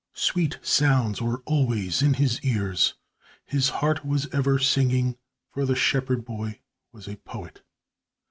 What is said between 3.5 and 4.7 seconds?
heart was ever